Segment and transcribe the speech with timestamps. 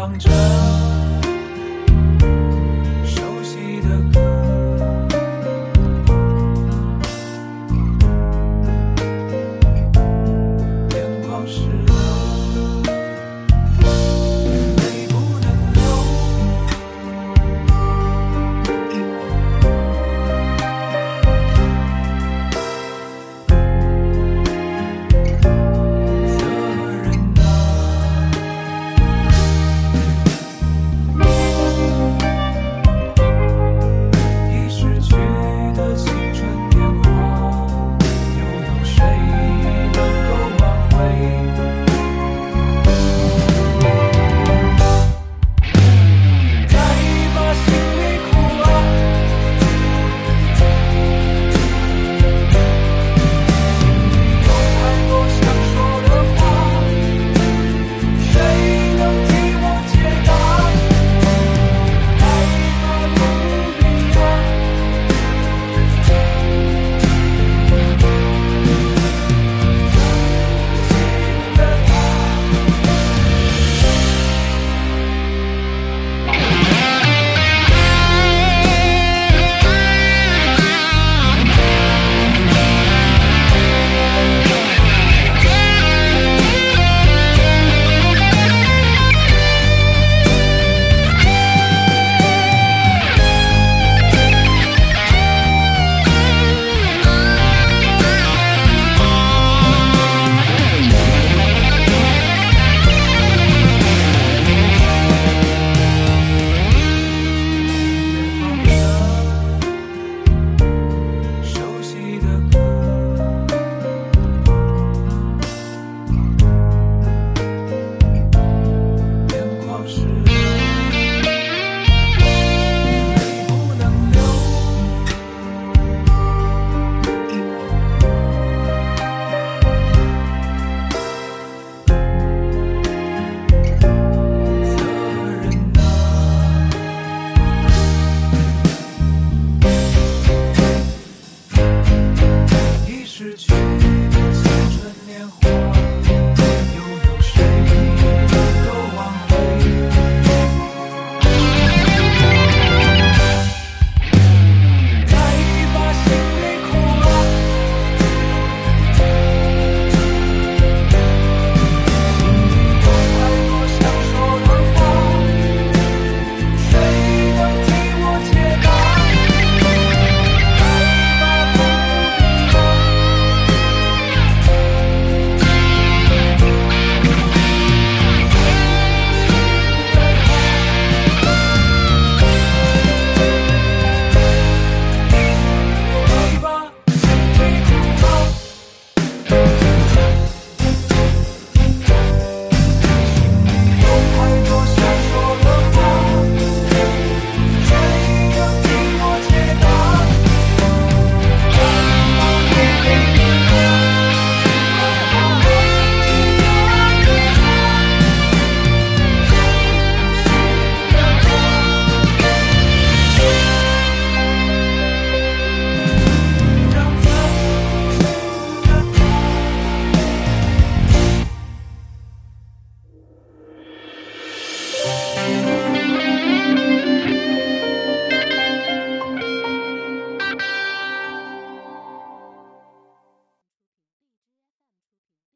[0.00, 0.89] 望着。